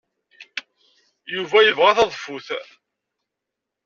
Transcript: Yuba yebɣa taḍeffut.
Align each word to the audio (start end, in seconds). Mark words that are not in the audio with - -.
Yuba 1.33 1.57
yebɣa 1.61 1.91
taḍeffut. 1.97 2.47